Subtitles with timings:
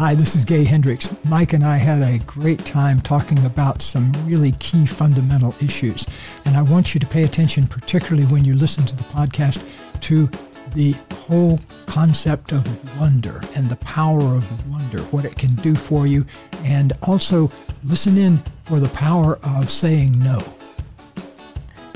[0.00, 1.10] Hi, this is Gay Hendricks.
[1.26, 6.06] Mike and I had a great time talking about some really key fundamental issues.
[6.46, 9.62] And I want you to pay attention, particularly when you listen to the podcast,
[10.00, 10.30] to
[10.72, 16.06] the whole concept of wonder and the power of wonder, what it can do for
[16.06, 16.24] you.
[16.64, 17.52] And also
[17.84, 20.42] listen in for the power of saying no.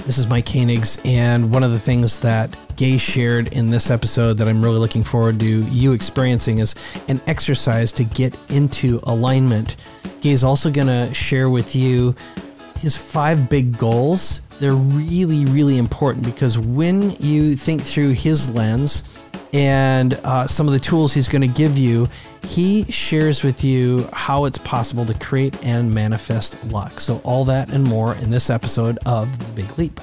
[0.07, 4.37] This is Mike Koenigs, and one of the things that Gay shared in this episode
[4.37, 6.75] that I'm really looking forward to you experiencing is
[7.09, 9.77] an exercise to get into alignment.
[10.21, 12.15] Gay is also going to share with you
[12.81, 14.43] his five big goals.
[14.61, 19.05] They're really, really important because when you think through his lens
[19.55, 22.09] and uh, some of the tools he's going to give you,
[22.43, 26.99] he shares with you how it's possible to create and manifest luck.
[26.99, 30.01] So, all that and more in this episode of The Big Leap.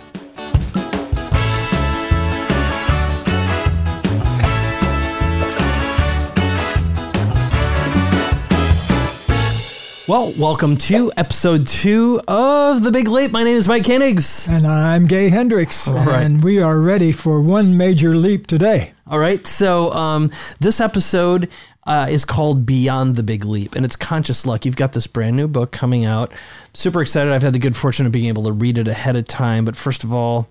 [10.08, 13.32] Well, welcome to episode two of The Big Leap.
[13.32, 14.48] My name is Mike Koenigs.
[14.50, 15.88] And I'm Gay Hendricks.
[15.88, 16.26] right.
[16.26, 18.92] And we are ready for one major leap today.
[19.12, 19.46] All right.
[19.46, 20.32] So, um,
[20.62, 21.50] this episode
[21.86, 24.66] uh, is called Beyond the Big Leap, and it's conscious luck.
[24.66, 26.32] You've got this brand new book coming out.
[26.74, 27.34] Super excited.
[27.34, 29.66] I've had the good fortune of being able to read it ahead of time.
[29.66, 30.48] But first of all,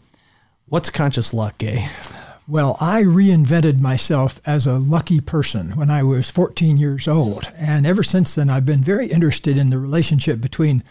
[0.67, 1.89] what's conscious luck, Gay?
[2.47, 7.49] Well, I reinvented myself as a lucky person when I was 14 years old.
[7.57, 10.83] And ever since then, I've been very interested in the relationship between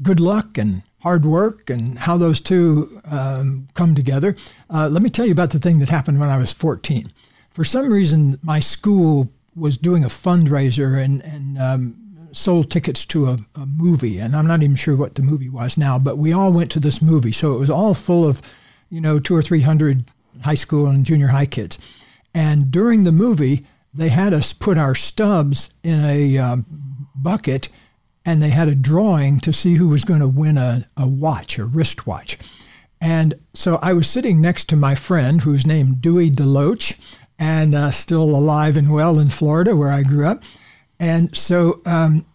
[0.00, 4.36] good luck and hard work and how those two um, come together.
[4.68, 7.12] Uh, let me tell you about the thing that happened when I was 14.
[7.50, 13.26] For some reason, my school was doing a fundraiser and, and um, sold tickets to
[13.26, 14.18] a, a movie.
[14.18, 16.80] And I'm not even sure what the movie was now, but we all went to
[16.80, 17.32] this movie.
[17.32, 18.40] So it was all full of,
[18.88, 20.04] you know, two or 300
[20.42, 21.78] high school and junior high kids.
[22.34, 26.66] And during the movie, they had us put our stubs in a um,
[27.14, 27.68] bucket
[28.24, 31.58] and they had a drawing to see who was going to win a, a watch,
[31.58, 32.38] a wristwatch.
[33.00, 36.98] And so I was sitting next to my friend who's named Dewey Deloach
[37.38, 40.42] and uh, still alive and well in Florida where I grew up.
[40.98, 42.26] And so um,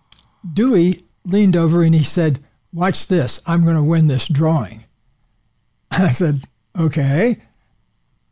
[0.53, 2.39] Dewey leaned over and he said,
[2.73, 4.85] Watch this, I'm going to win this drawing.
[5.91, 6.45] I said,
[6.77, 7.37] Okay.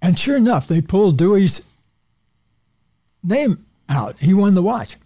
[0.01, 1.61] And sure enough, they pulled Dewey's
[3.23, 4.17] name out.
[4.19, 4.97] He won the watch.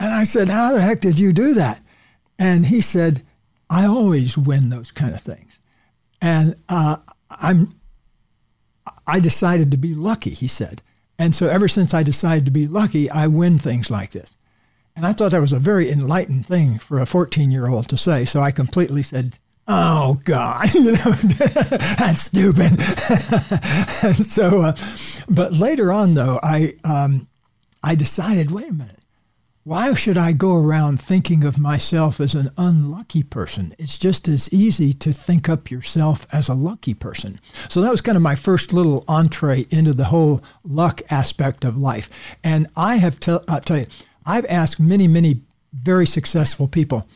[0.00, 1.82] And I said, How the heck did you do that?
[2.38, 3.22] And he said,
[3.68, 5.60] I always win those kind of things.
[6.22, 6.96] And uh,
[7.30, 7.68] I'm,
[9.06, 10.82] I decided to be lucky, he said.
[11.18, 14.38] And so ever since I decided to be lucky, I win things like this.
[14.96, 17.96] And I thought that was a very enlightened thing for a 14 year old to
[17.98, 18.24] say.
[18.24, 22.72] So I completely said, oh God, you know, that's stupid.
[24.02, 24.76] and so, uh,
[25.28, 27.28] but later on though, I, um,
[27.82, 28.99] I decided, wait a minute,
[29.62, 33.74] why should I go around thinking of myself as an unlucky person?
[33.78, 37.38] It's just as easy to think up yourself as a lucky person.
[37.68, 41.76] So that was kind of my first little entree into the whole luck aspect of
[41.76, 42.08] life.
[42.42, 43.86] And I have, to, I'll tell you,
[44.24, 45.42] I've asked many, many
[45.74, 47.06] very successful people,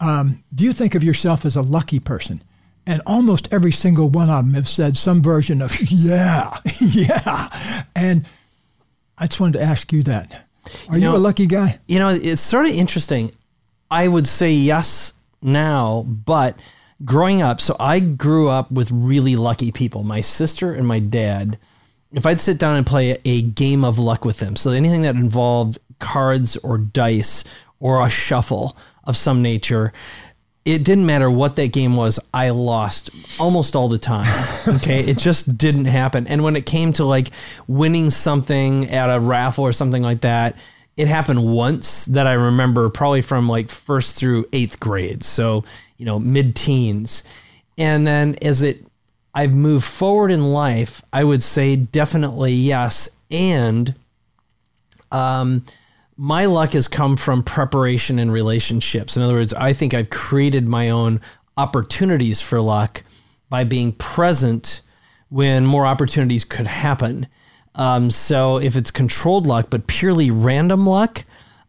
[0.00, 2.42] um, do you think of yourself as a lucky person?
[2.84, 7.84] And almost every single one of them have said some version of, yeah, yeah.
[7.94, 8.26] And
[9.18, 10.45] I just wanted to ask you that.
[10.88, 11.78] Are you, know, a lucky guy?
[11.86, 13.32] You know, it's sort of interesting.
[13.90, 15.12] I would say yes
[15.42, 16.58] now, but
[17.04, 20.02] growing up, so I grew up with really lucky people.
[20.04, 21.58] My sister and my dad,
[22.12, 25.14] if I'd sit down and play a game of luck with them, so anything that
[25.14, 27.44] involved cards or dice
[27.78, 29.92] or a shuffle of some nature,
[30.66, 34.26] it didn't matter what that game was, I lost almost all the time.
[34.76, 34.98] Okay.
[34.98, 36.26] it just didn't happen.
[36.26, 37.28] And when it came to like
[37.68, 40.56] winning something at a raffle or something like that,
[40.96, 45.22] it happened once that I remember probably from like first through eighth grade.
[45.22, 45.62] So,
[45.98, 47.22] you know, mid teens.
[47.78, 48.84] And then as it,
[49.32, 53.08] I've moved forward in life, I would say definitely yes.
[53.30, 53.94] And,
[55.12, 55.64] um,
[56.16, 59.16] my luck has come from preparation and relationships.
[59.16, 61.20] In other words, I think I've created my own
[61.56, 63.02] opportunities for luck
[63.48, 64.80] by being present
[65.28, 67.26] when more opportunities could happen.
[67.74, 71.24] Um, so if it's controlled luck, but purely random luck,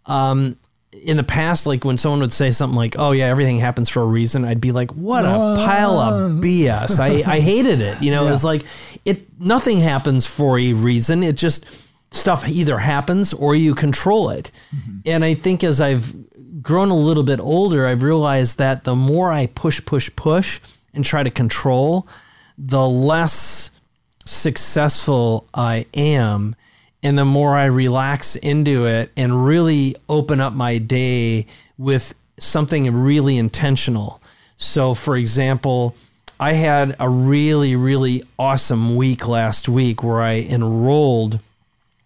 [0.06, 0.58] um,
[0.94, 4.02] in the past, like when someone would say something like, "Oh yeah, everything happens for
[4.02, 8.02] a reason," I'd be like, "What a pile of BS!" I, I hated it.
[8.02, 8.34] You know, Yeah.
[8.34, 8.64] it's like
[9.06, 11.22] it nothing happens for a reason.
[11.24, 11.66] It just
[12.12, 14.52] stuff either happens or you control it.
[14.76, 15.00] Mm-hmm.
[15.06, 16.16] And I think as I've
[16.62, 20.60] grown a little bit older, I've realized that the more I push, push, push
[20.94, 22.08] and try to control,
[22.58, 23.70] the less
[24.26, 26.56] successful I am.
[27.04, 31.46] and the more I relax into it and really open up my day
[31.78, 34.22] with something really intentional.
[34.58, 35.96] So, for example,
[36.40, 41.40] I had a really, really awesome week last week where I enrolled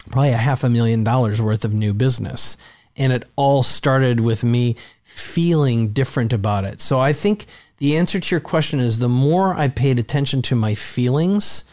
[0.10, 2.58] probably a half a million dollars worth of new business.
[2.98, 6.80] And it all started with me feeling different about it.
[6.80, 7.46] So I think
[7.78, 11.64] the answer to your question is the more I paid attention to my feelings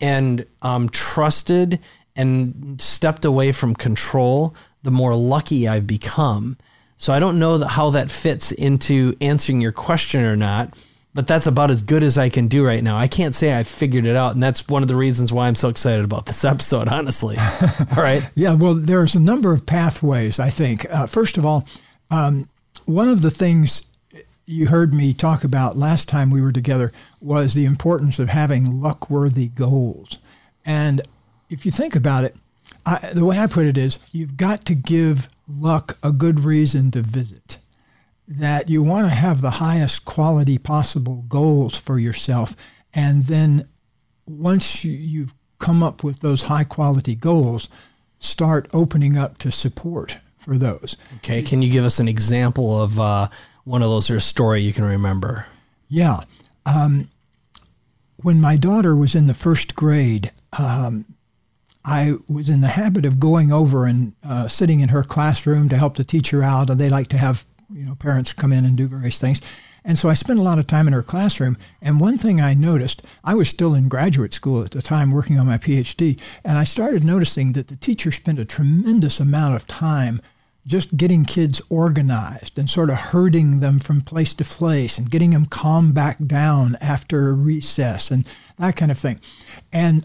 [0.00, 1.80] and um, trusted
[2.14, 6.56] and stepped away from control, the more lucky I've become.
[6.96, 10.76] So I don't know how that fits into answering your question or not,
[11.14, 12.96] but that's about as good as I can do right now.
[12.96, 15.54] I can't say I figured it out, and that's one of the reasons why I'm
[15.54, 16.88] so excited about this episode.
[16.88, 17.36] Honestly,
[17.96, 18.28] all right.
[18.34, 20.38] yeah, well, there's a number of pathways.
[20.38, 21.66] I think uh, first of all,
[22.10, 22.48] um,
[22.84, 23.82] one of the things
[24.46, 28.80] you heard me talk about last time we were together was the importance of having
[28.80, 30.18] luck-worthy goals,
[30.64, 31.02] and
[31.50, 32.36] if you think about it,
[32.84, 36.90] I, the way I put it is, you've got to give luck a good reason
[36.92, 37.58] to visit
[38.28, 42.54] that you want to have the highest quality possible goals for yourself.
[42.92, 43.68] And then
[44.26, 47.68] once you, have come up with those high quality goals,
[48.18, 50.96] start opening up to support for those.
[51.16, 51.42] Okay.
[51.42, 53.28] Can you give us an example of uh,
[53.64, 55.46] one of those or a story you can remember?
[55.88, 56.20] Yeah.
[56.66, 57.08] Um,
[58.22, 61.06] when my daughter was in the first grade, um,
[61.84, 65.78] I was in the habit of going over and uh, sitting in her classroom to
[65.78, 66.68] help the teacher out.
[66.68, 69.40] And they like to have you know parents come in and do various things.
[69.84, 71.56] And so I spent a lot of time in her classroom.
[71.80, 75.38] And one thing I noticed, I was still in graduate school at the time working
[75.38, 79.66] on my PhD, and I started noticing that the teacher spent a tremendous amount of
[79.66, 80.20] time
[80.66, 85.30] just getting kids organized and sort of herding them from place to place and getting
[85.30, 88.26] them calmed back down after recess and
[88.58, 89.18] that kind of thing.
[89.72, 90.04] And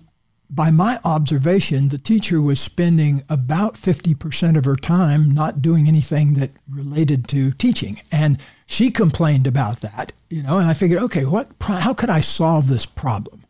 [0.53, 6.35] by my observation, the teacher was spending about 50% of her time not doing anything
[6.35, 8.01] that related to teaching.
[8.11, 12.21] And she complained about that, you know, and I figured, okay, what, how could I
[12.21, 13.43] solve this problem?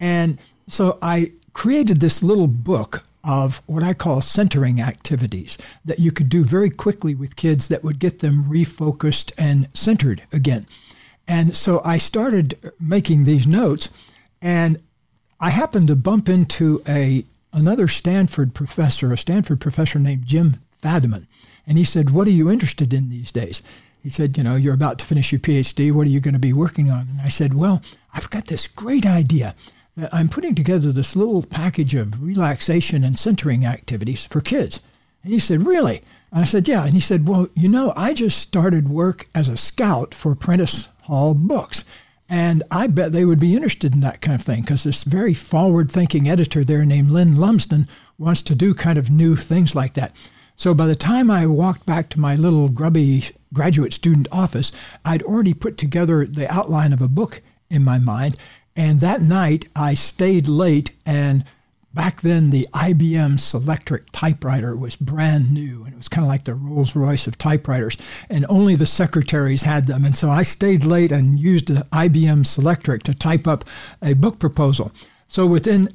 [0.00, 6.10] And so I created this little book of what I call centering activities that you
[6.10, 10.66] could do very quickly with kids that would get them refocused and centered again.
[11.26, 13.90] And so I started making these notes
[14.40, 14.80] and
[15.40, 21.26] I happened to bump into a another Stanford professor, a Stanford professor named Jim Fadiman,
[21.66, 23.62] and he said, "What are you interested in these days?"
[24.02, 25.92] He said, "You know, you're about to finish your PhD.
[25.92, 27.82] What are you going to be working on?" And I said, "Well,
[28.14, 29.54] I've got this great idea."
[29.98, 34.80] that I'm putting together this little package of relaxation and centering activities for kids.
[35.24, 36.02] And he said, Really?
[36.30, 36.84] And I said, Yeah.
[36.84, 40.88] And he said, Well, you know, I just started work as a scout for Prentice
[41.02, 41.84] Hall Books.
[42.28, 45.32] And I bet they would be interested in that kind of thing because this very
[45.32, 47.88] forward thinking editor there named Lynn Lumsden
[48.18, 50.14] wants to do kind of new things like that.
[50.54, 54.72] So by the time I walked back to my little grubby graduate student office,
[55.04, 57.40] I'd already put together the outline of a book
[57.70, 58.36] in my mind.
[58.76, 61.44] And that night I stayed late and
[61.98, 66.44] back then the IBM Selectric typewriter was brand new and it was kind of like
[66.44, 67.96] the Rolls Royce of typewriters
[68.30, 72.44] and only the secretaries had them and so I stayed late and used the IBM
[72.44, 73.64] Selectric to type up
[74.00, 74.92] a book proposal.
[75.26, 75.88] So within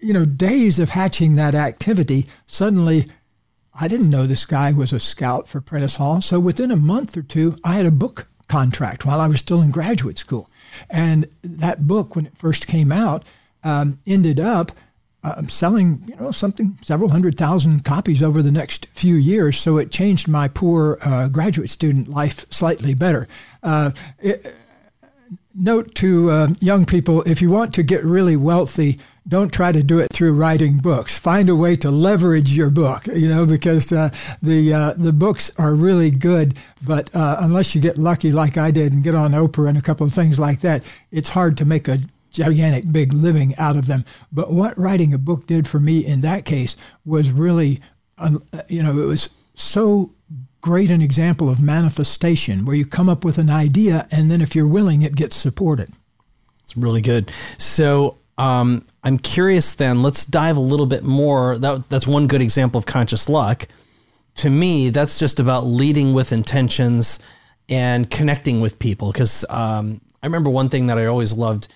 [0.00, 3.10] you know days of hatching that activity suddenly
[3.74, 7.14] I didn't know this guy was a scout for Prentice Hall so within a month
[7.14, 10.48] or two I had a book contract while I was still in graduate school.
[10.88, 13.26] And that book when it first came out
[13.62, 14.72] um, ended up
[15.24, 19.58] uh, selling, you know, something several hundred thousand copies over the next few years.
[19.58, 23.28] So it changed my poor uh, graduate student life slightly better.
[23.62, 24.54] Uh, it,
[25.54, 28.98] note to uh, young people: if you want to get really wealthy,
[29.28, 31.16] don't try to do it through writing books.
[31.16, 34.10] Find a way to leverage your book, you know, because uh,
[34.42, 36.56] the uh, the books are really good.
[36.84, 40.04] But unless you get lucky, like I did, and get on Oprah and a couple
[40.04, 41.98] of things like that, it's hard to make a
[42.32, 44.04] gigantic big living out of them.
[44.32, 47.78] But what writing a book did for me in that case was really,
[48.18, 50.14] uh, you know, it was so
[50.60, 54.54] great an example of manifestation where you come up with an idea and then if
[54.54, 55.92] you're willing, it gets supported.
[56.62, 57.30] It's really good.
[57.58, 61.58] So um, I'm curious then, let's dive a little bit more.
[61.58, 63.68] That, that's one good example of conscious luck.
[64.36, 67.18] To me, that's just about leading with intentions
[67.68, 69.12] and connecting with people.
[69.12, 71.68] Because um, I remember one thing that I always loved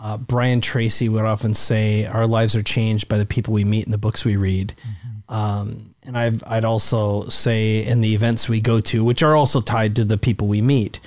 [0.00, 3.84] uh, Brian Tracy would often say, "Our lives are changed by the people we meet
[3.84, 5.34] and the books we read." Mm-hmm.
[5.34, 9.60] Um, and i would also say in the events we go to, which are also
[9.60, 11.00] tied to the people we meet.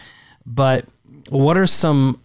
[0.45, 0.85] But
[1.29, 2.21] what are some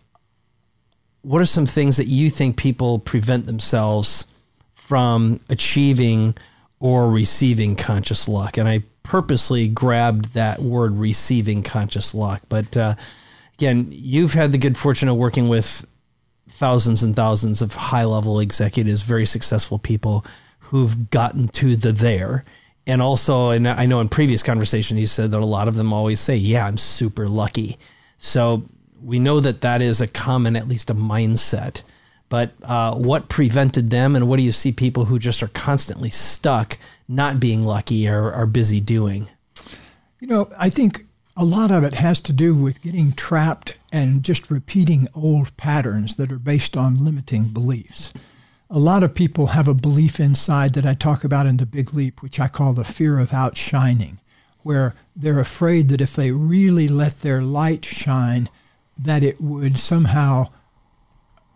[1.23, 4.27] what are some things that you think people prevent themselves
[4.75, 6.37] from achieving
[6.79, 8.57] or receiving conscious luck.
[8.57, 12.43] And I purposely grabbed that word receiving conscious luck.
[12.49, 12.95] But uh,
[13.59, 15.85] again, you've had the good fortune of working with
[16.49, 20.25] thousands and thousands of high level executives, very successful people
[20.61, 22.45] who've gotten to the there.
[22.87, 25.93] And also, and I know in previous conversation, he said that a lot of them
[25.93, 27.79] always say, Yeah, I'm super lucky.
[28.19, 28.63] So
[29.03, 31.83] we know that that is a common, at least a mindset.
[32.29, 36.11] But uh, what prevented them, and what do you see people who just are constantly
[36.11, 36.77] stuck,
[37.07, 39.29] not being lucky, or are busy doing?
[40.19, 41.06] You know, I think
[41.37, 46.17] a lot of it has to do with getting trapped and just repeating old patterns
[46.17, 48.13] that are based on limiting beliefs.
[48.71, 51.93] A lot of people have a belief inside that I talk about in the Big
[51.93, 54.19] Leap, which I call the fear of outshining,
[54.63, 58.49] where they're afraid that if they really let their light shine,
[58.97, 60.47] that it would somehow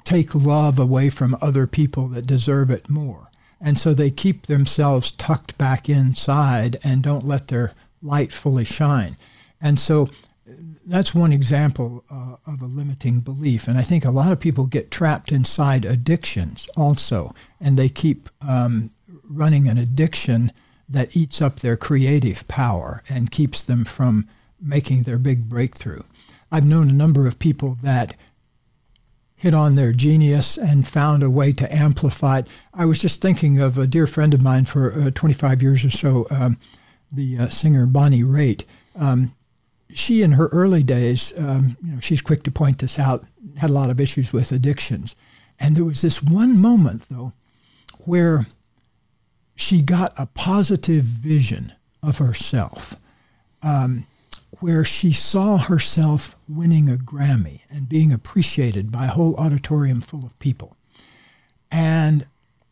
[0.04, 3.30] take love away from other people that deserve it more.
[3.60, 7.72] And so they keep themselves tucked back inside and don't let their
[8.02, 9.16] light fully shine.
[9.60, 10.08] And so
[10.86, 13.68] that's one example uh, of a limiting belief.
[13.68, 18.28] And I think a lot of people get trapped inside addictions also, and they keep
[18.40, 18.90] um,
[19.24, 20.52] running an addiction
[20.88, 24.28] that eats up their creative power and keeps them from
[24.60, 26.02] making their big breakthrough.
[26.50, 28.16] I've known a number of people that
[29.36, 32.46] hit on their genius and found a way to amplify it.
[32.74, 35.90] I was just thinking of a dear friend of mine for uh, 25 years or
[35.90, 36.58] so, um,
[37.10, 38.64] the uh, singer Bonnie Raitt.
[38.96, 39.34] Um,
[39.94, 43.24] she, in her early days, um, you know, she's quick to point this out,
[43.56, 45.14] had a lot of issues with addictions.
[45.58, 47.32] And there was this one moment, though,
[48.06, 48.46] where
[49.54, 52.96] she got a positive vision of herself.
[53.62, 54.06] Um,
[54.58, 60.24] where she saw herself winning a Grammy and being appreciated by a whole auditorium full
[60.24, 60.76] of people.
[61.70, 62.26] And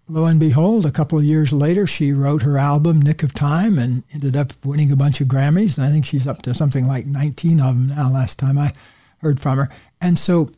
[0.09, 3.79] lo and behold, a couple of years later, she wrote her album, Nick of Time,
[3.79, 5.77] and ended up winning a bunch of Grammys.
[5.77, 8.73] And I think she's up to something like 19 of them now, last time I
[9.19, 9.69] heard from her.
[10.01, 10.51] And so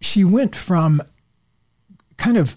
[0.00, 1.02] she went from
[2.16, 2.56] kind of,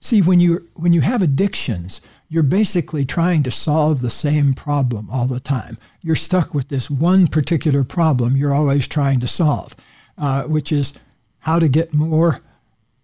[0.00, 5.08] see, when you, when you have addictions, you're basically trying to solve the same problem
[5.10, 5.78] all the time.
[6.02, 9.76] You're stuck with this one particular problem you're always trying to solve,
[10.18, 10.94] uh, which is
[11.40, 12.40] how to get more,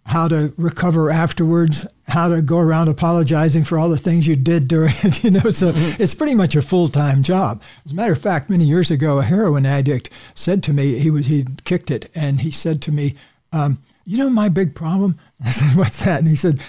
[0.06, 4.68] how to recover afterwards, how to go around apologizing for all the things you did
[4.68, 5.22] during it.
[5.24, 6.02] You know, so mm-hmm.
[6.02, 7.62] it's pretty much a full time job.
[7.84, 11.10] As a matter of fact, many years ago, a heroin addict said to me, he
[11.10, 13.14] was he kicked it, and he said to me,
[13.52, 16.60] um, "You know, my big problem." I said, "What's that?" And he said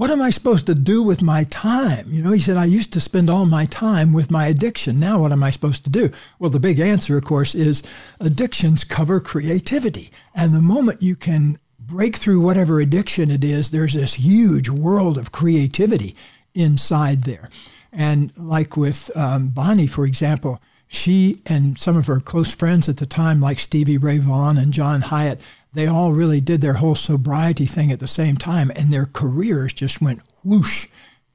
[0.00, 2.06] what am I supposed to do with my time?
[2.08, 4.98] You know, he said, I used to spend all my time with my addiction.
[4.98, 6.10] Now, what am I supposed to do?
[6.38, 7.82] Well, the big answer, of course, is
[8.18, 10.10] addictions cover creativity.
[10.34, 11.58] And the moment you can
[11.90, 16.14] break through whatever addiction it is, there's this huge world of creativity
[16.54, 17.50] inside there.
[17.92, 22.98] And like with um, Bonnie, for example, she and some of her close friends at
[22.98, 25.40] the time, like Stevie Ray Vaughan and John Hiatt,
[25.72, 29.72] they all really did their whole sobriety thing at the same time, and their careers
[29.72, 30.88] just went whoosh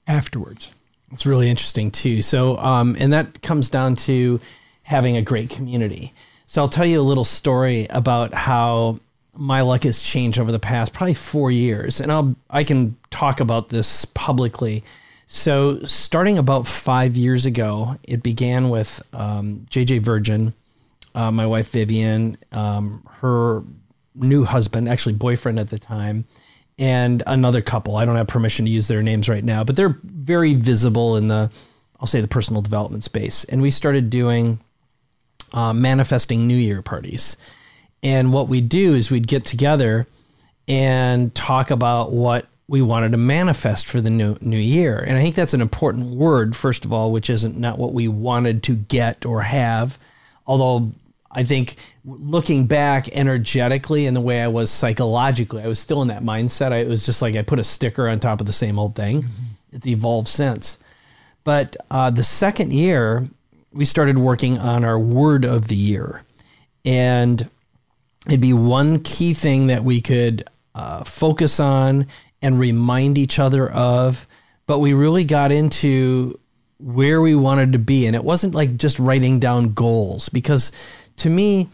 [0.08, 0.70] afterwards.
[1.12, 2.22] It's really interesting too.
[2.22, 4.42] So, um, and that comes down to
[4.84, 6.14] having a great community.
[6.48, 9.00] So, I'll tell you a little story about how
[9.38, 13.40] my luck has changed over the past probably four years, and I'll I can talk
[13.40, 14.84] about this publicly.
[15.28, 20.54] So, starting about five years ago, it began with um, JJ Virgin,
[21.16, 23.64] uh, my wife Vivian, um, her
[24.14, 26.26] new husband, actually boyfriend at the time,
[26.78, 27.96] and another couple.
[27.98, 31.28] I don't have permission to use their names right now, but they're very visible in
[31.28, 31.52] the,
[32.00, 33.44] I'll say, the personal development space.
[33.46, 34.60] And we started doing
[35.54, 37.38] uh, manifesting New Year parties.
[38.04, 40.06] And what we do is we'd get together
[40.68, 44.98] and talk about what we wanted to manifest for the new new year.
[44.98, 48.08] And I think that's an important word, first of all, which isn't not what we
[48.08, 50.00] wanted to get or have,
[50.48, 50.92] although
[51.36, 51.76] I think
[52.06, 56.72] looking back energetically and the way I was psychologically, I was still in that mindset.
[56.72, 58.96] I, it was just like I put a sticker on top of the same old
[58.96, 59.24] thing.
[59.24, 59.44] Mm-hmm.
[59.74, 60.80] It's evolved since.
[61.44, 63.28] But uh, the second year,
[63.74, 66.24] we started working on our word of the year.
[66.86, 67.50] And
[68.28, 72.08] it'd be one key thing that we could uh, focus on
[72.42, 74.28] and remind each other of.
[74.68, 76.40] But we really got into
[76.80, 78.06] where we wanted to be.
[78.06, 80.72] And it wasn't like just writing down goals because
[81.18, 81.70] to me,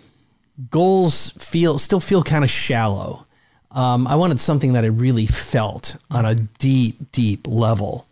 [0.69, 3.25] goals feel still feel kind of shallow.
[3.71, 8.05] Um, I wanted something that I really felt on a deep, deep level,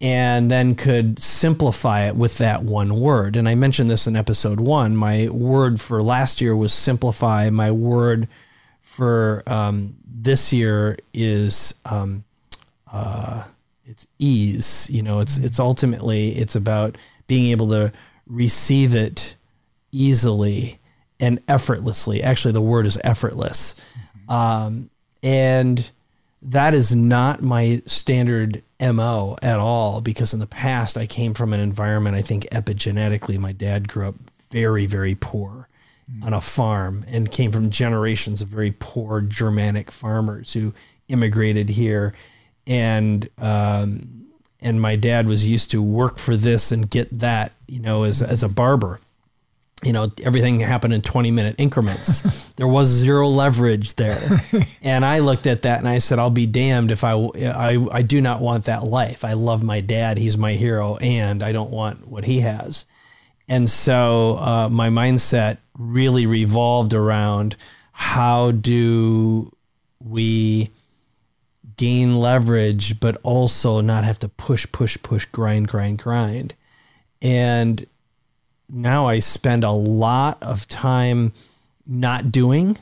[0.00, 3.34] and then could simplify it with that one word.
[3.36, 4.96] And I mentioned this in episode one.
[4.96, 7.50] My word for last year was simplify.
[7.50, 8.28] My word
[8.80, 12.24] for um, this year is um,
[12.92, 13.44] uh,
[13.84, 14.88] it's ease.
[14.88, 17.92] You know, it's it's ultimately it's about being able to
[18.26, 19.36] receive it
[19.90, 20.78] easily
[21.18, 22.22] and effortlessly.
[22.22, 23.74] Actually, the word is effortless,
[24.28, 24.90] um,
[25.22, 25.90] and
[26.42, 30.00] that is not my standard mo at all.
[30.00, 32.16] Because in the past, I came from an environment.
[32.16, 34.14] I think epigenetically, my dad grew up
[34.50, 35.68] very very poor
[36.22, 40.72] on a farm and came from generations of very poor Germanic farmers who
[41.08, 42.14] immigrated here,
[42.66, 44.26] and um,
[44.60, 48.22] and my dad was used to work for this and get that, you know, as
[48.22, 49.00] as a barber.
[49.84, 52.22] You know, everything happened in 20 minute increments.
[52.56, 54.42] there was zero leverage there.
[54.82, 58.02] and I looked at that and I said, I'll be damned if I, I, I
[58.02, 59.24] do not want that life.
[59.24, 60.18] I love my dad.
[60.18, 60.96] He's my hero.
[60.96, 62.86] And I don't want what he has.
[63.48, 67.56] And so uh, my mindset really revolved around
[67.92, 69.50] how do
[70.00, 70.70] we
[71.76, 76.54] gain leverage, but also not have to push, push, push, grind, grind, grind.
[77.22, 77.86] And
[78.68, 81.32] now I spend a lot of time
[81.86, 82.78] not doing,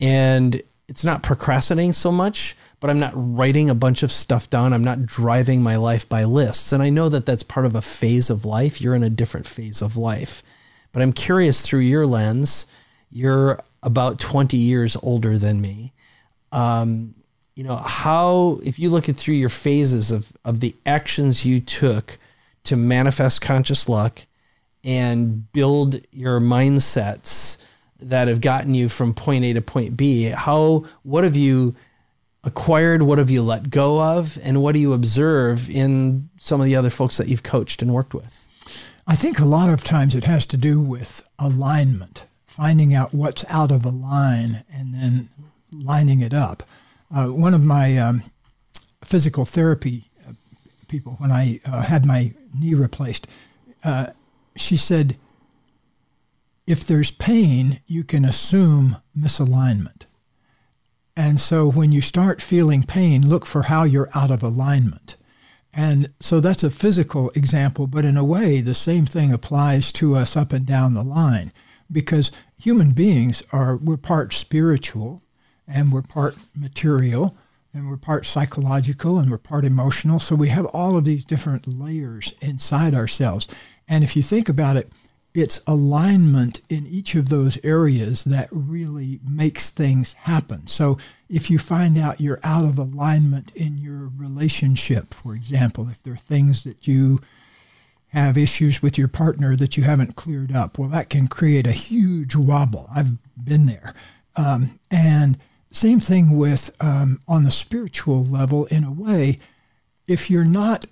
[0.00, 4.72] and it's not procrastinating so much, but I'm not writing a bunch of stuff down.
[4.72, 6.72] I'm not driving my life by lists.
[6.72, 8.80] And I know that that's part of a phase of life.
[8.80, 10.42] You're in a different phase of life.
[10.92, 12.66] But I'm curious through your lens,
[13.10, 15.92] you're about 20 years older than me.
[16.52, 17.14] Um,
[17.54, 21.60] you know, how, if you look at through your phases of, of the actions you
[21.60, 22.18] took
[22.64, 24.26] to manifest conscious luck
[24.84, 27.56] and build your mindsets
[28.00, 31.74] that have gotten you from point A to point B, how, what have you
[32.42, 33.02] acquired?
[33.02, 34.38] What have you let go of?
[34.42, 37.92] And what do you observe in some of the other folks that you've coached and
[37.92, 38.46] worked with?
[39.06, 43.44] I think a lot of times it has to do with alignment, finding out what's
[43.48, 45.28] out of a line and then
[45.72, 46.62] lining it up.
[47.14, 48.22] Uh, one of my um,
[49.02, 50.32] physical therapy uh,
[50.88, 53.26] people, when I uh, had my knee replaced,
[53.82, 54.08] uh,
[54.60, 55.16] she said,
[56.66, 60.04] if there's pain, you can assume misalignment.
[61.16, 65.16] And so when you start feeling pain, look for how you're out of alignment.
[65.72, 70.16] And so that's a physical example, but in a way, the same thing applies to
[70.16, 71.52] us up and down the line
[71.90, 75.22] because human beings are, we're part spiritual
[75.66, 77.32] and we're part material
[77.72, 80.18] and we're part psychological and we're part emotional.
[80.18, 83.46] So we have all of these different layers inside ourselves.
[83.90, 84.90] And if you think about it,
[85.34, 90.66] it's alignment in each of those areas that really makes things happen.
[90.66, 90.96] So
[91.28, 96.14] if you find out you're out of alignment in your relationship, for example, if there
[96.14, 97.18] are things that you
[98.08, 101.72] have issues with your partner that you haven't cleared up, well, that can create a
[101.72, 102.88] huge wobble.
[102.94, 103.94] I've been there.
[104.36, 105.38] Um, and
[105.70, 109.38] same thing with um, on the spiritual level, in a way,
[110.08, 110.86] if you're not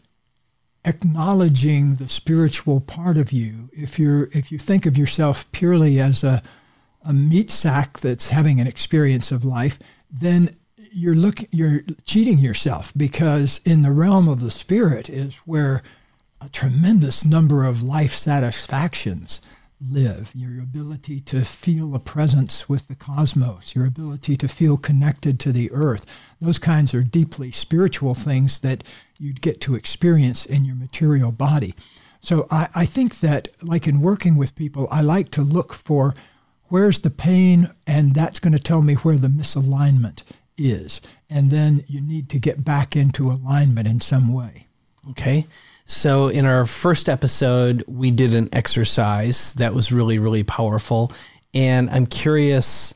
[0.88, 6.24] acknowledging the spiritual part of you, if you're if you think of yourself purely as
[6.24, 6.42] a,
[7.04, 9.78] a meat sack that's having an experience of life,
[10.10, 10.56] then
[10.90, 15.82] you're look you're cheating yourself because in the realm of the spirit is where
[16.40, 19.40] a tremendous number of life satisfactions
[19.80, 25.38] live your ability to feel a presence with the cosmos your ability to feel connected
[25.38, 26.04] to the earth
[26.40, 28.82] those kinds are deeply spiritual things that
[29.18, 31.74] you'd get to experience in your material body
[32.20, 36.14] so I, I think that like in working with people i like to look for
[36.68, 40.22] where's the pain, and that's going to tell me where the misalignment
[40.56, 41.00] is.
[41.28, 44.66] And then you need to get back into alignment in some way.
[45.10, 45.46] Okay.
[45.90, 51.10] So, in our first episode, we did an exercise that was really, really powerful.
[51.54, 52.92] And I'm curious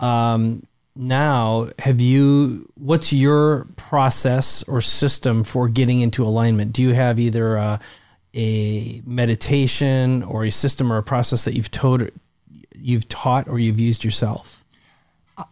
[0.00, 6.74] um, now, have you, what's your process or system for getting into alignment?
[6.74, 7.80] Do you have either a,
[8.34, 12.02] a meditation or a system or a process that you've taught,
[12.74, 14.62] you've taught or you've used yourself?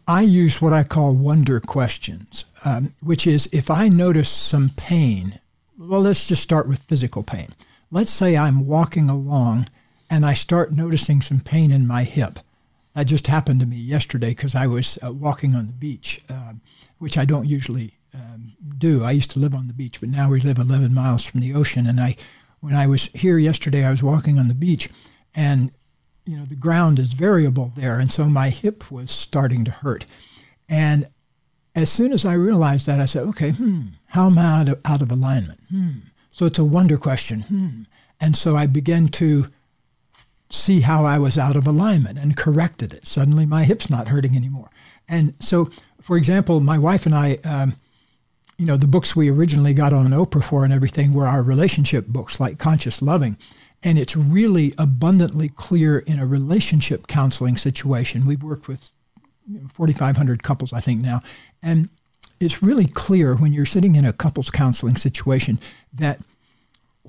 [0.07, 5.40] I use what I call wonder questions, um, which is if I notice some pain,
[5.88, 7.55] well, let's just start with physical pain.
[7.90, 9.68] Let's say I'm walking along
[10.11, 12.38] and I start noticing some pain in my hip.
[12.94, 16.53] That just happened to me yesterday because I was uh, walking on the beach, uh,
[16.99, 19.03] which I don't usually um, do.
[19.03, 21.55] I used to live on the beach, but now we live 11 miles from the
[21.55, 21.87] ocean.
[21.87, 22.16] And I,
[22.61, 24.88] when I was here yesterday, I was walking on the beach,
[25.35, 25.73] and
[26.25, 27.99] you know, the ground is variable there.
[27.99, 30.07] And so my hip was starting to hurt.
[30.68, 31.07] And
[31.75, 34.81] as soon as I realized that, I said, okay, hmm, how am I out of,
[34.85, 35.59] out of alignment?
[35.70, 35.90] Hmm.
[36.31, 37.40] So it's a wonder question.
[37.40, 37.83] Hmm.
[38.20, 39.48] And so I began to
[40.48, 43.09] see how I was out of alignment and corrected it.
[43.09, 44.70] Suddenly my hip's not hurting anymore.
[45.09, 45.68] And so,
[46.00, 47.74] for example, my wife and I, um,
[48.57, 52.07] you know, the books we originally got on Oprah for and everything were our relationship
[52.07, 53.37] books like Conscious Loving.
[53.83, 58.27] And it's really abundantly clear in a relationship counseling situation.
[58.27, 58.90] We've worked with
[59.72, 61.18] 4,500 couples, I think, now.
[61.61, 61.88] And
[62.45, 65.59] it's really clear when you're sitting in a couples counseling situation
[65.93, 66.21] that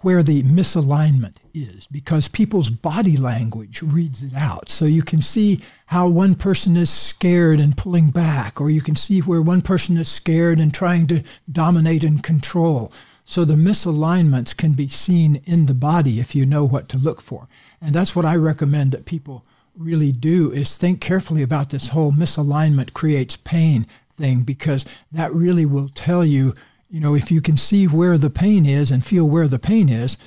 [0.01, 4.69] where the misalignment is because people's body language reads it out.
[4.69, 8.95] So you can see how one person is scared and pulling back, or you can
[8.95, 12.91] see where one person is scared and trying to dominate and control.
[13.23, 17.21] So the misalignments can be seen in the body if you know what to look
[17.21, 17.47] for.
[17.81, 19.45] And that's what I recommend that people
[19.77, 25.65] really do is think carefully about this whole misalignment creates pain thing because that really
[25.65, 26.55] will tell you
[26.89, 29.89] you know, if you can see where the pain is and feel where the pain
[29.89, 30.17] is,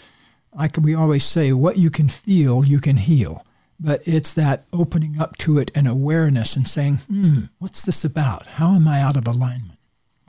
[0.52, 3.44] like we always say, what you can feel, you can heal.
[3.80, 8.46] But it's that opening up to it and awareness and saying, hmm, what's this about?
[8.46, 9.78] How am I out of alignment?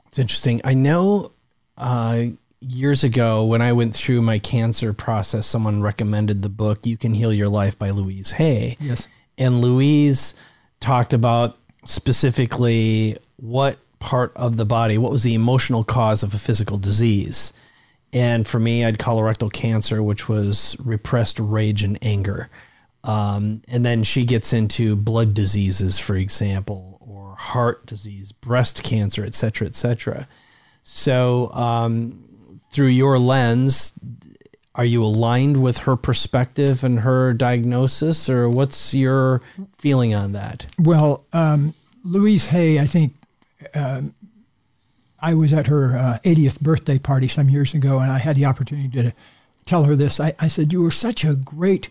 [0.06, 0.60] It's interesting.
[0.64, 1.32] I know
[1.76, 2.26] uh,
[2.60, 7.12] years ago when I went through my cancer process, someone recommended the book You Can
[7.12, 8.76] Heal Your Life by Louise Hay.
[8.80, 9.08] Yes.
[9.36, 10.34] And Louise
[10.78, 16.38] talked about specifically what part of the body, what was the emotional cause of a
[16.38, 17.52] physical disease.
[18.12, 22.50] And for me, I had colorectal cancer, which was repressed rage and anger.
[23.04, 29.24] Um, and then she gets into blood diseases, for example, or heart disease, breast cancer,
[29.24, 30.28] et cetera, et cetera.
[30.82, 33.92] So, um, through your lens,
[34.74, 39.40] are you aligned with her perspective and her diagnosis, or what's your
[39.78, 40.66] feeling on that?
[40.78, 41.74] Well, um,
[42.04, 43.14] Louise Hay, I think,
[43.74, 44.02] uh,
[45.20, 48.46] I was at her uh, 80th birthday party some years ago, and I had the
[48.46, 49.12] opportunity to
[49.66, 50.18] tell her this.
[50.18, 51.88] I, I said, You were such a great,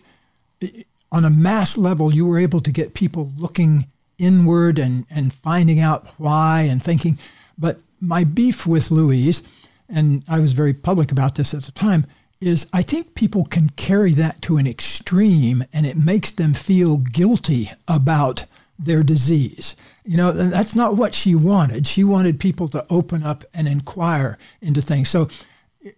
[1.12, 3.86] on a mass level, you were able to get people looking
[4.18, 7.18] inward and, and finding out why and thinking.
[7.56, 9.42] But my beef with Louise,
[9.88, 12.06] and I was very public about this at the time,
[12.40, 16.96] is I think people can carry that to an extreme and it makes them feel
[16.96, 18.46] guilty about
[18.80, 19.76] their disease.
[20.04, 21.86] You know, that's not what she wanted.
[21.86, 25.08] She wanted people to open up and inquire into things.
[25.08, 25.28] So,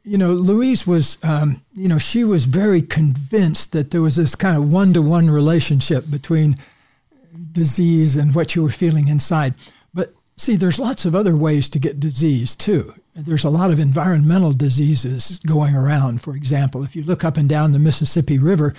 [0.03, 4.35] you know, Louise was, um, you know, she was very convinced that there was this
[4.35, 6.57] kind of one to one relationship between
[7.53, 9.55] disease and what you were feeling inside.
[9.95, 12.95] But see, there's lots of other ways to get disease too.
[13.14, 16.23] There's a lot of environmental diseases going around.
[16.23, 18.75] For example, if you look up and down the Mississippi River,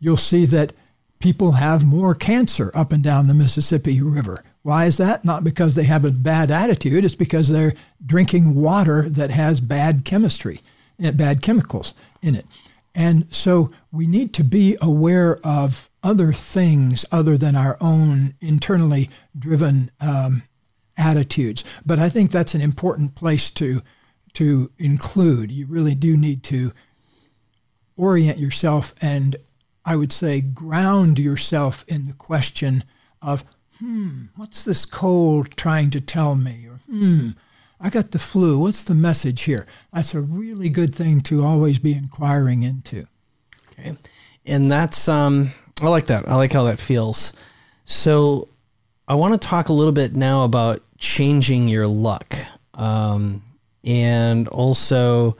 [0.00, 0.72] you'll see that
[1.18, 4.44] people have more cancer up and down the Mississippi River.
[4.62, 5.24] Why is that?
[5.24, 7.74] Not because they have a bad attitude, it's because they're
[8.04, 10.62] drinking water that has bad chemistry,
[11.02, 12.46] eh, bad chemicals in it.
[12.94, 19.10] And so we need to be aware of other things other than our own internally
[19.36, 20.44] driven um,
[20.96, 21.64] attitudes.
[21.84, 23.82] But I think that's an important place to
[24.34, 25.52] to include.
[25.52, 26.72] You really do need to
[27.96, 29.36] orient yourself and
[29.84, 32.84] I would say ground yourself in the question
[33.20, 33.44] of
[33.78, 36.66] hmm, what's this cold trying to tell me?
[36.68, 37.30] Or, hmm,
[37.80, 38.58] I got the flu.
[38.58, 39.66] What's the message here?
[39.92, 43.06] That's a really good thing to always be inquiring into.
[43.72, 43.96] Okay.
[44.46, 46.28] And that's, um, I like that.
[46.28, 47.32] I like how that feels.
[47.84, 48.48] So
[49.08, 52.36] I want to talk a little bit now about changing your luck
[52.74, 53.42] um,
[53.82, 55.36] and also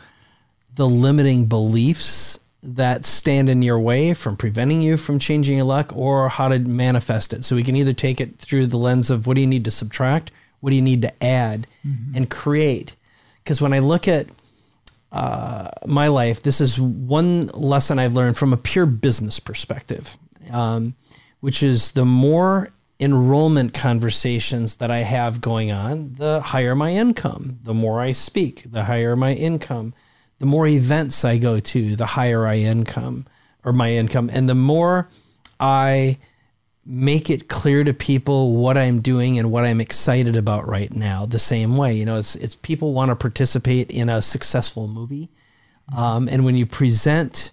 [0.75, 2.34] the limiting beliefs
[2.65, 6.59] that stand in your way from preventing you from changing your luck or how to
[6.59, 7.45] manifest it.
[7.45, 9.71] So we can either take it through the lens of what do you need to
[9.71, 12.17] subtract, what do you need to add, mm-hmm.
[12.17, 12.97] and create.
[13.43, 14.29] Because when I look at
[15.13, 20.17] uh, my life, this is one lesson I've learned from a pure business perspective,
[20.51, 20.95] um,
[21.41, 27.59] which is the more enrollment conversations that I have going on, the higher my income.
[27.63, 29.93] The more I speak, the higher my income
[30.45, 33.25] the more events I go to, the higher I income
[33.65, 35.09] or my income, and the more
[35.59, 36.19] I
[36.85, 41.25] make it clear to people what I'm doing and what I'm excited about right now.
[41.25, 45.31] The same way, you know, it's it's people want to participate in a successful movie,
[45.97, 47.51] um, and when you present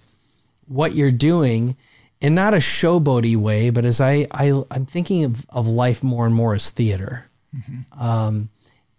[0.68, 1.78] what you're doing
[2.20, 6.26] in not a showboaty way, but as I, I I'm thinking of, of life more
[6.26, 7.30] and more as theater.
[7.56, 8.04] Mm-hmm.
[8.04, 8.50] Um,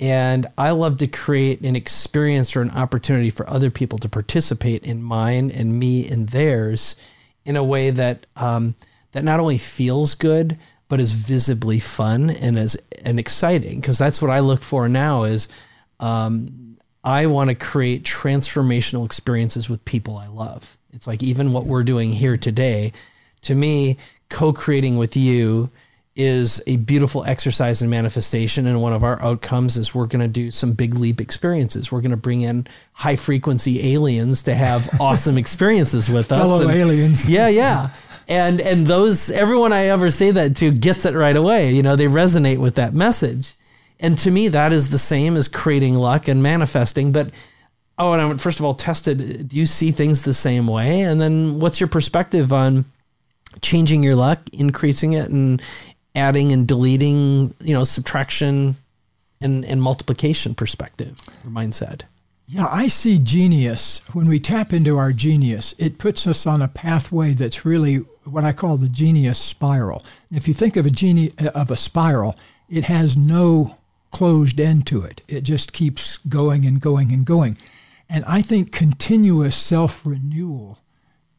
[0.03, 4.83] and I love to create an experience or an opportunity for other people to participate
[4.83, 6.97] in mine and me and theirs
[7.45, 8.75] in a way that um,
[9.13, 14.21] that not only feels good but is visibly fun and is and exciting because that's
[14.21, 15.47] what I look for now is
[16.01, 20.77] um, I want to create transformational experiences with people I love.
[20.93, 22.93] It's like even what we're doing here today,
[23.43, 25.71] to me, co-creating with you
[26.15, 28.67] is a beautiful exercise in manifestation.
[28.67, 31.91] And one of our outcomes is we're going to do some big leap experiences.
[31.91, 36.39] We're going to bring in high frequency aliens to have awesome experiences with us.
[36.39, 37.29] Fellow And- aliens.
[37.29, 37.91] yeah, yeah.
[38.29, 41.73] And and those everyone I ever say that to gets it right away.
[41.75, 43.55] You know, they resonate with that message.
[43.99, 47.11] And to me, that is the same as creating luck and manifesting.
[47.11, 47.31] But
[47.99, 49.49] oh, and I would first of all test it.
[49.49, 51.01] Do you see things the same way?
[51.03, 52.85] And then what's your perspective on
[53.61, 55.61] changing your luck, increasing it, and
[56.15, 57.55] adding and deleting?
[57.61, 58.77] You know, subtraction
[59.41, 62.03] and and multiplication perspective or mindset.
[62.47, 64.01] Yeah, I see genius.
[64.13, 68.45] When we tap into our genius, it puts us on a pathway that's really what
[68.45, 70.05] I call the genius spiral.
[70.31, 72.37] If you think of a genie uh, of a spiral,
[72.69, 73.79] it has no
[74.11, 75.23] closed end to it.
[75.29, 77.57] It just keeps going and going and going.
[78.09, 80.79] And I think continuous self-renewal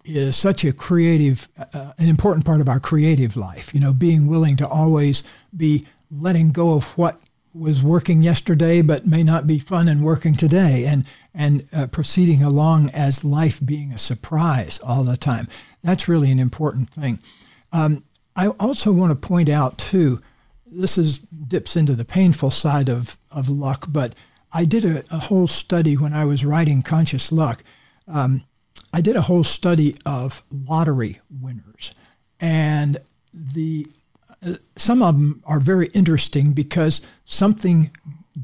[0.05, 3.73] is such a creative, uh, an important part of our creative life.
[3.73, 5.23] You know, being willing to always
[5.55, 7.19] be letting go of what
[7.53, 12.43] was working yesterday, but may not be fun and working today, and and uh, proceeding
[12.43, 15.47] along as life being a surprise all the time.
[15.83, 17.19] That's really an important thing.
[17.71, 18.03] Um,
[18.35, 20.19] I also want to point out too.
[20.65, 24.15] This is dips into the painful side of of luck, but
[24.51, 27.63] I did a, a whole study when I was writing Conscious Luck.
[28.07, 28.43] Um,
[28.93, 31.91] I did a whole study of lottery winners,
[32.39, 32.99] and
[33.33, 33.87] the
[34.45, 37.91] uh, some of them are very interesting because something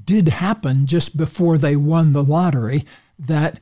[0.06, 2.84] did happen just before they won the lottery
[3.18, 3.60] that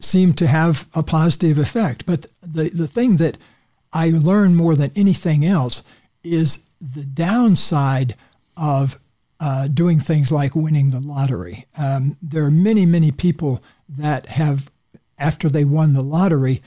[0.00, 2.04] seemed to have a positive effect.
[2.04, 3.38] But the the thing that
[3.92, 5.82] I learned more than anything else
[6.24, 8.16] is the downside
[8.56, 8.98] of
[9.40, 11.66] uh, doing things like winning the lottery.
[11.76, 14.70] Um, there are many, many people that have,
[15.18, 16.62] after they won the lottery,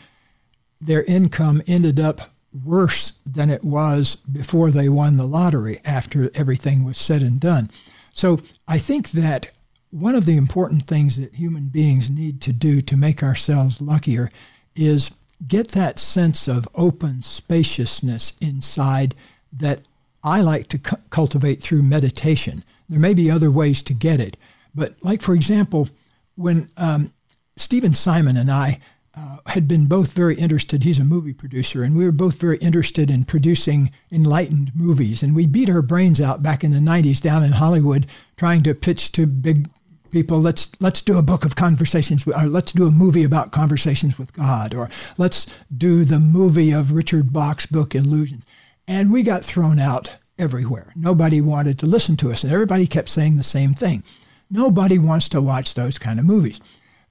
[0.79, 2.31] their income ended up
[2.63, 7.69] worse than it was before they won the lottery after everything was said and done.
[8.13, 9.51] So I think that
[9.91, 14.31] one of the important things that human beings need to do to make ourselves luckier
[14.75, 15.11] is
[15.47, 19.15] get that sense of open spaciousness inside
[19.51, 19.81] that
[20.23, 22.63] I like to cu- cultivate through meditation.
[22.89, 24.35] There may be other ways to get it,
[24.73, 25.89] but like for example,
[26.35, 27.13] when um,
[27.59, 28.79] Stephen Simon and I
[29.15, 30.83] uh, had been both very interested.
[30.83, 35.23] He's a movie producer, and we were both very interested in producing enlightened movies.
[35.23, 38.75] And we beat our brains out back in the '90s down in Hollywood, trying to
[38.75, 39.69] pitch to big
[40.11, 40.39] people.
[40.39, 44.33] Let's let's do a book of conversations, or let's do a movie about conversations with
[44.33, 48.43] God, or let's do the movie of Richard Bach's book Illusions.
[48.87, 50.93] And we got thrown out everywhere.
[50.95, 54.03] Nobody wanted to listen to us, and everybody kept saying the same thing.
[54.49, 56.59] Nobody wants to watch those kind of movies.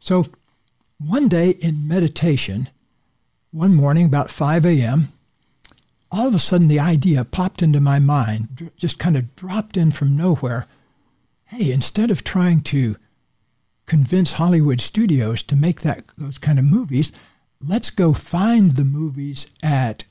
[0.06, 0.26] So
[0.98, 2.68] one day in meditation,
[3.50, 5.08] one morning about 5 a.m.,
[6.12, 9.90] all of a sudden the idea popped into my mind, just kind of dropped in
[9.90, 10.66] from nowhere.
[11.46, 12.94] Hey, instead of trying to
[13.86, 17.10] convince Hollywood studios to make that those kind of movies,
[17.60, 20.04] let's go find the movies at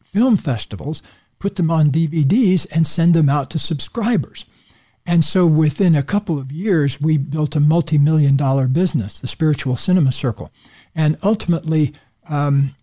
[0.00, 1.02] film festivals,
[1.40, 4.44] put them on DVDs, and send them out to subscribers.
[5.10, 9.26] And so within a couple of years, we built a multi million dollar business, the
[9.26, 10.52] Spiritual Cinema Circle.
[10.94, 11.94] And ultimately,
[12.28, 12.76] um,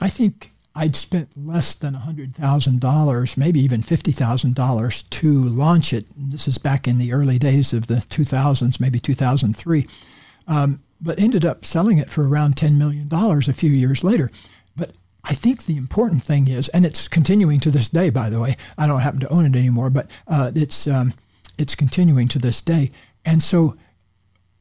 [0.00, 6.06] I think I'd spent less than $100,000, maybe even $50,000 to launch it.
[6.16, 9.86] And This is back in the early days of the 2000s, maybe 2003,
[10.48, 14.32] um, but ended up selling it for around $10 million a few years later.
[14.76, 18.40] But I think the important thing is, and it's continuing to this day, by the
[18.40, 18.56] way.
[18.76, 21.14] I don't happen to own it anymore, but uh, it's um,
[21.58, 22.90] it's continuing to this day.
[23.24, 23.76] And so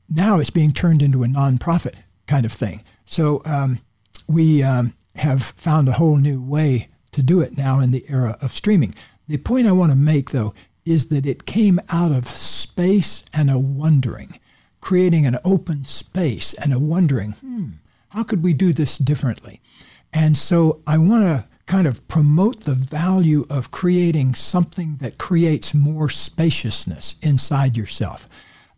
[0.09, 1.95] now it's being turned into a nonprofit
[2.27, 2.83] kind of thing.
[3.05, 3.79] So um,
[4.27, 8.37] we um, have found a whole new way to do it now in the era
[8.41, 8.95] of streaming.
[9.27, 10.53] The point I want to make, though,
[10.85, 14.39] is that it came out of space and a wondering,
[14.79, 17.67] creating an open space and a wondering, hmm,
[18.09, 19.61] how could we do this differently?
[20.13, 25.73] And so I want to kind of promote the value of creating something that creates
[25.73, 28.27] more spaciousness inside yourself.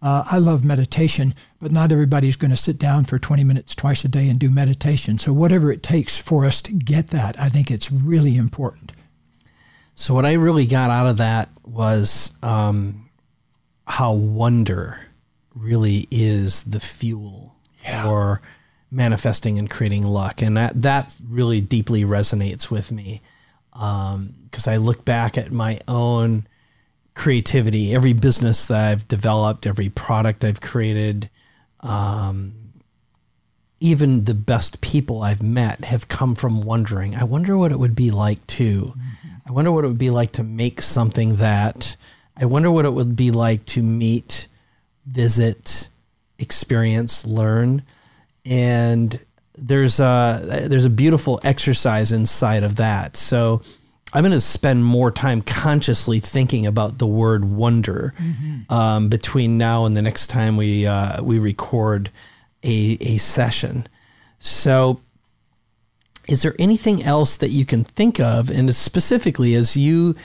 [0.01, 4.03] Uh, I love meditation, but not everybody's going to sit down for 20 minutes twice
[4.03, 5.17] a day and do meditation.
[5.17, 8.91] So, whatever it takes for us to get that, I think it's really important.
[9.95, 13.09] So what I really got out of that was um,
[13.85, 14.99] how wonder
[15.53, 18.03] really is the fuel Yeah.
[18.03, 18.41] for
[18.93, 23.21] manifesting and creating luck, and that that really deeply resonates with me
[23.71, 26.45] because I look back at my own
[27.15, 31.29] creativity, every business that I've developed, every product I've created.
[31.79, 32.53] Um,
[33.79, 37.95] even the best people I've met have come from wondering, I wonder what it would
[37.95, 38.93] be like to
[39.45, 41.95] I wonder what it would be like to make something that.
[42.37, 44.47] I wonder what it would be like to meet,
[45.05, 45.89] visit,
[46.39, 47.83] experience, learn,
[48.45, 49.19] and
[49.57, 53.15] there's a there's a beautiful exercise inside of that.
[53.15, 53.61] So
[54.13, 58.71] I'm going to spend more time consciously thinking about the word wonder mm-hmm.
[58.71, 62.11] um, between now and the next time we uh, we record
[62.63, 63.87] a a session.
[64.39, 65.01] So,
[66.27, 70.15] is there anything else that you can think of, and specifically as you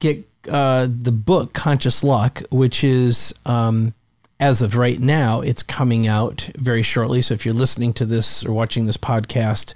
[0.00, 3.94] get uh, the book Conscious Luck, which is um,
[4.38, 7.22] as of right now, it's coming out very shortly.
[7.22, 9.72] So if you're listening to this or watching this podcast,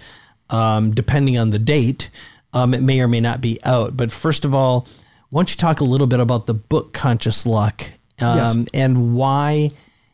[0.50, 2.10] um, depending on the date,
[2.52, 3.96] um, it may or may not be out.
[3.96, 4.86] But first of all,
[5.30, 8.68] why don't you talk a little bit about the book Conscious Luck um, yes.
[8.74, 9.70] and why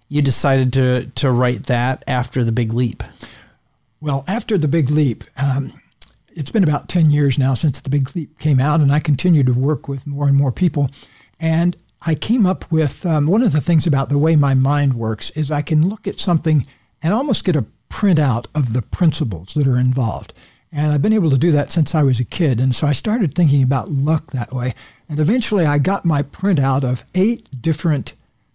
[0.09, 3.03] you decided to to write that after the Big Leap?
[4.01, 5.81] Well, after the Big Leap, um,
[6.35, 9.43] it's been about ten years now since the Big Leap came out, and I continue
[9.43, 10.91] to work with more and more people.
[11.41, 14.95] And I came up with um, one of the things about the way my mind
[14.95, 16.67] works is I can look at something
[17.03, 20.33] and almost get a printout of the principles that are involved.
[20.73, 22.61] And I've been able to do that since I was a kid.
[22.61, 24.75] And so I started thinking about luck that way.
[25.09, 28.13] And eventually I got my printout of eight different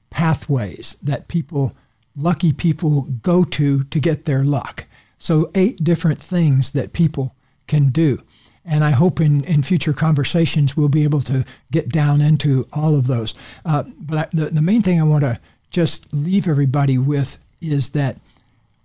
[0.09, 1.73] pathways that people,
[2.15, 4.85] lucky people, go to to get their luck.
[5.17, 7.35] So, eight different things that people
[7.67, 8.23] can do.
[8.63, 12.95] And I hope in, in future conversations we'll be able to get down into all
[12.95, 13.33] of those.
[13.65, 15.39] Uh, but I, the, the main thing I want to
[15.71, 18.17] just leave everybody with is that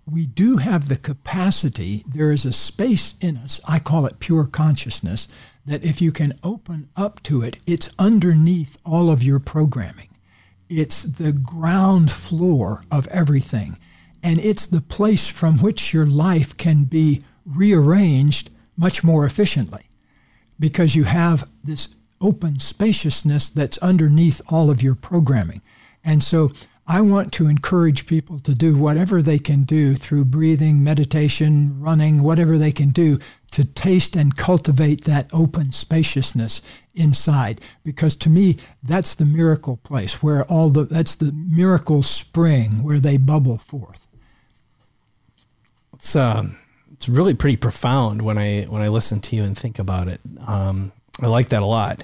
[0.09, 4.45] we do have the capacity, there is a space in us, I call it pure
[4.45, 5.27] consciousness,
[5.65, 10.07] that if you can open up to it, it's underneath all of your programming.
[10.69, 13.77] It's the ground floor of everything.
[14.23, 19.89] And it's the place from which your life can be rearranged much more efficiently
[20.59, 21.89] because you have this
[22.21, 25.61] open spaciousness that's underneath all of your programming.
[26.03, 26.51] And so
[26.89, 32.23] I want to encourage people to do whatever they can do through breathing, meditation, running,
[32.23, 33.19] whatever they can do
[33.51, 36.61] to taste and cultivate that open spaciousness
[36.95, 42.83] inside because to me that's the miracle place where all the that's the miracle spring
[42.83, 44.07] where they bubble forth.
[45.93, 46.57] It's um
[46.97, 50.19] it's really pretty profound when I when I listen to you and think about it.
[50.45, 52.03] Um, I like that a lot.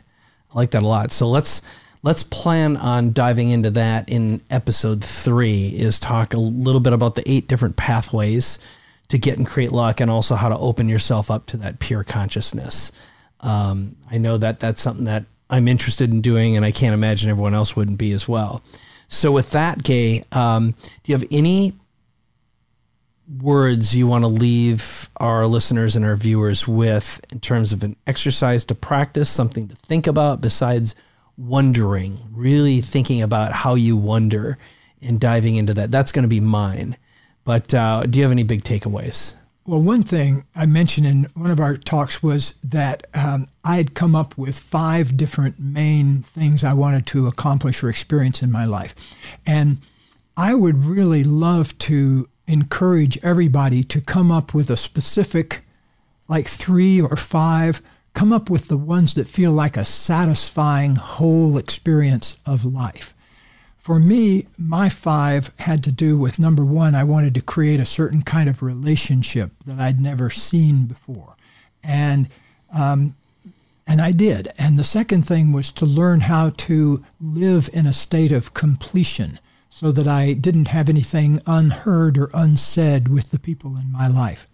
[0.53, 1.11] I like that a lot.
[1.11, 1.61] So let's
[2.03, 5.69] let's plan on diving into that in episode three.
[5.69, 8.59] Is talk a little bit about the eight different pathways
[9.09, 12.03] to get and create luck, and also how to open yourself up to that pure
[12.03, 12.91] consciousness.
[13.39, 17.31] Um, I know that that's something that I'm interested in doing, and I can't imagine
[17.31, 18.61] everyone else wouldn't be as well.
[19.07, 20.71] So with that, Gay, um,
[21.03, 21.73] do you have any
[23.27, 27.95] words you want to leave our listeners and our viewers with in terms of an
[28.05, 30.95] exercise to practice, something to think about besides
[31.37, 34.57] wondering, really thinking about how you wonder
[35.01, 35.91] and diving into that?
[35.91, 36.97] That's going to be mine.
[37.43, 39.35] But uh, do you have any big takeaways?
[39.65, 43.93] Well, one thing I mentioned in one of our talks was that um, I had
[43.93, 48.65] come up with five different main things I wanted to accomplish or experience in my
[48.65, 48.93] life.
[49.45, 49.79] And
[50.35, 55.63] I would really love to encourage everybody to come up with a specific,
[56.27, 57.81] like three or five,
[58.13, 63.13] come up with the ones that feel like a satisfying whole experience of life.
[63.77, 67.85] For me, my five had to do with number one, I wanted to create a
[67.85, 71.35] certain kind of relationship that I'd never seen before.
[71.83, 72.29] And
[72.71, 73.15] um,
[73.85, 74.47] and I did.
[74.57, 79.39] And the second thing was to learn how to live in a state of completion
[79.73, 84.45] so that I didn't have anything unheard or unsaid with the people in my life.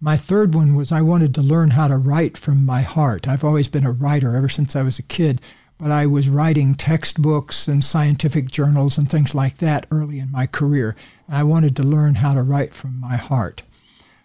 [0.00, 3.28] My third one was I wanted to learn how to write from my heart.
[3.28, 5.42] I've always been a writer ever since I was a kid,
[5.76, 10.46] but I was writing textbooks and scientific journals and things like that early in my
[10.46, 10.96] career.
[11.28, 13.62] And I wanted to learn how to write from my heart.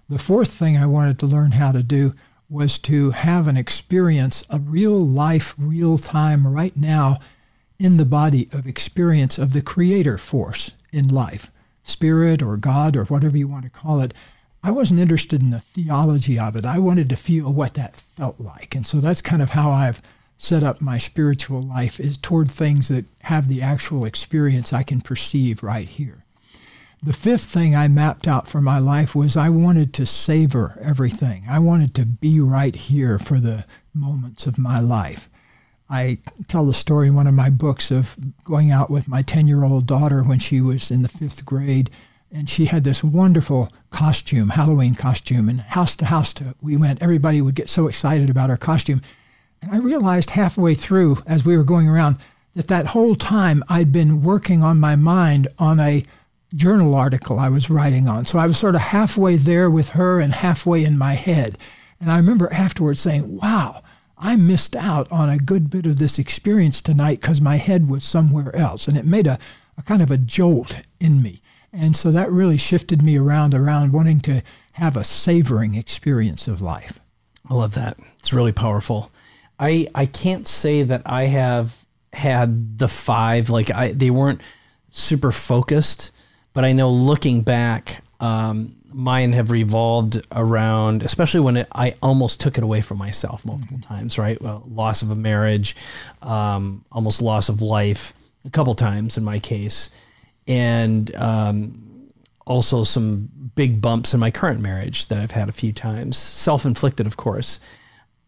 [0.07, 2.15] The fourth thing I wanted to learn how to do
[2.49, 7.19] was to have an experience, a real life, real time, right now
[7.79, 11.51] in the body of experience of the creator force in life,
[11.83, 14.13] spirit or God or whatever you want to call it.
[14.63, 16.65] I wasn't interested in the theology of it.
[16.65, 18.73] I wanted to feel what that felt like.
[18.73, 20.01] And so that's kind of how I've
[20.37, 25.01] set up my spiritual life is toward things that have the actual experience I can
[25.01, 26.25] perceive right here.
[27.03, 31.45] The fifth thing I mapped out for my life was I wanted to savor everything.
[31.47, 35.29] I wanted to be right here for the moments of my life.
[35.89, 36.17] I
[36.47, 39.63] tell the story in one of my books of going out with my 10 year
[39.63, 41.89] old daughter when she was in the fifth grade.
[42.31, 45.47] And she had this wonderful costume, Halloween costume.
[45.47, 49.01] And house to house to, we went, everybody would get so excited about her costume.
[49.61, 52.17] And I realized halfway through, as we were going around,
[52.55, 56.03] that that whole time I'd been working on my mind on a
[56.55, 58.25] journal article I was writing on.
[58.25, 61.57] So I was sort of halfway there with her and halfway in my head.
[61.99, 63.81] And I remember afterwards saying, wow,
[64.17, 68.03] I missed out on a good bit of this experience tonight because my head was
[68.03, 68.87] somewhere else.
[68.87, 69.37] And it made a,
[69.77, 71.41] a kind of a jolt in me.
[71.73, 74.41] And so that really shifted me around, around wanting to
[74.73, 76.99] have a savoring experience of life.
[77.49, 77.97] I love that.
[78.19, 79.11] It's really powerful.
[79.59, 84.41] I I can't say that I have had the five like I they weren't
[84.89, 86.11] super focused,
[86.53, 92.39] but I know looking back, um, mine have revolved around, especially when it, I almost
[92.39, 93.93] took it away from myself multiple mm-hmm.
[93.93, 94.17] times.
[94.17, 95.75] Right, well, loss of a marriage,
[96.21, 98.13] um, almost loss of life,
[98.45, 99.89] a couple times in my case,
[100.47, 102.09] and um,
[102.45, 106.65] also some big bumps in my current marriage that I've had a few times, self
[106.65, 107.59] inflicted, of course,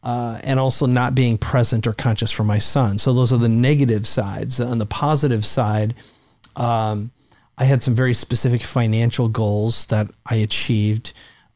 [0.04, 2.98] uh, and also not being present or conscious for my son.
[2.98, 4.60] So those are the negative sides.
[4.60, 5.96] On the positive side,
[6.58, 7.12] um,
[7.58, 11.14] I had some very specific financial goals that I achieved,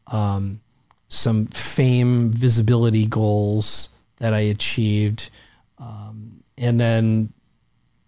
[0.08, 0.62] um,
[1.08, 5.30] some fame, visibility goals that I achieved,
[5.78, 7.34] um, and then.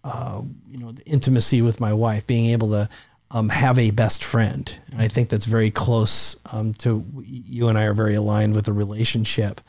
[0.06, 2.86] Uh, you know, the intimacy with my wife, being able to
[3.34, 4.72] um, have a best friend.
[4.92, 8.66] And I think that's very close um, to you and I are very aligned with
[8.66, 9.60] the relationship.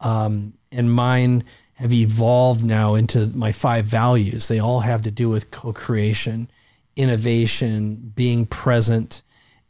[0.00, 1.44] Um, and mine
[1.74, 4.48] have evolved now into my five values.
[4.48, 6.50] They all have to do with co creation,
[6.96, 9.22] innovation, being present,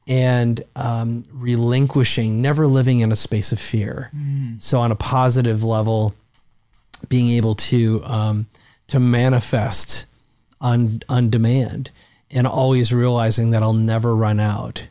[0.06, 4.10] and um, relinquishing, never living in a space of fear.
[4.14, 4.60] Mm.
[4.60, 6.14] So, on a positive level,
[7.08, 8.46] being able to um,
[8.88, 10.06] to manifest
[10.60, 11.90] on on demand
[12.30, 14.86] and always realizing that I'll never run out.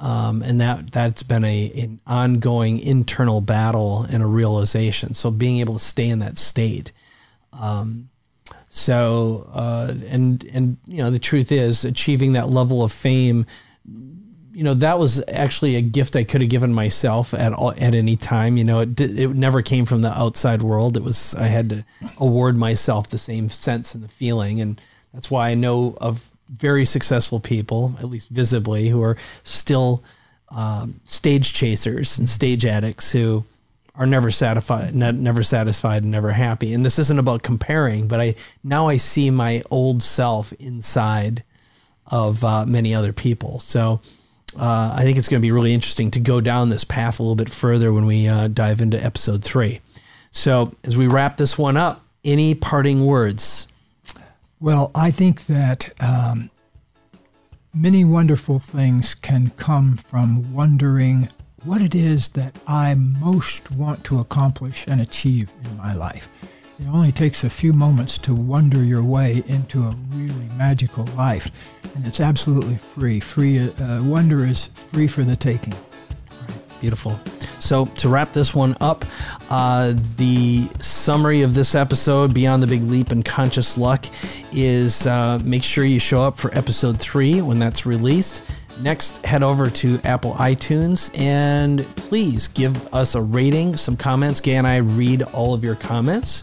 [0.00, 5.14] Um, and that that's been a an ongoing internal battle and a realization.
[5.14, 6.92] So being able to stay in that state.
[7.52, 8.10] Um,
[8.68, 13.46] so uh, and and you know the truth is achieving that level of fame.
[14.52, 17.94] You know that was actually a gift I could have given myself at all, at
[17.94, 18.56] any time.
[18.56, 20.96] You know it it never came from the outside world.
[20.96, 21.84] It was I had to
[22.18, 24.80] award myself the same sense and the feeling, and
[25.14, 30.02] that's why I know of very successful people, at least visibly, who are still
[30.50, 33.44] um, stage chasers and stage addicts who
[33.98, 36.72] are never satisfied, never satisfied, and never happy.
[36.72, 41.44] And this isn't about comparing, but I now I see my old self inside
[42.06, 43.60] of uh, many other people.
[43.60, 44.00] So
[44.58, 47.22] uh, I think it's going to be really interesting to go down this path a
[47.22, 49.80] little bit further when we uh, dive into episode three.
[50.30, 53.68] So as we wrap this one up, any parting words
[54.60, 56.50] well, I think that um,
[57.72, 61.28] many wonderful things can come from wondering
[61.64, 66.28] what it is that I most want to accomplish and achieve in my life.
[66.80, 71.50] It only takes a few moments to wonder your way into a really magical life,
[71.96, 73.18] and it's absolutely free.
[73.18, 75.74] Free uh, wonder is free for the taking.
[76.80, 77.18] Beautiful.
[77.58, 79.04] So, to wrap this one up,
[79.50, 84.06] uh, the summary of this episode, Beyond the Big Leap and Conscious Luck,
[84.52, 88.42] is uh, make sure you show up for episode three when that's released.
[88.80, 94.40] Next, head over to Apple iTunes and please give us a rating, some comments.
[94.40, 96.42] Gay and I read all of your comments.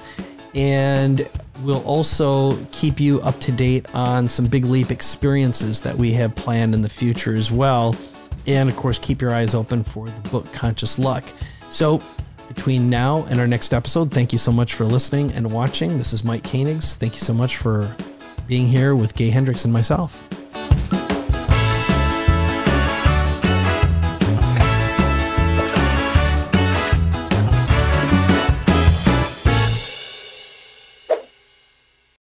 [0.54, 1.30] And
[1.62, 6.36] we'll also keep you up to date on some Big Leap experiences that we have
[6.36, 7.96] planned in the future as well
[8.48, 11.24] and of course, keep your eyes open for the book Conscious Luck.
[11.72, 12.02] So,
[12.48, 15.98] between now and our next episode, thank you so much for listening and watching.
[15.98, 16.96] This is Mike Koenigs.
[16.96, 17.96] Thank you so much for
[18.48, 20.24] being here with Gay Hendricks and myself.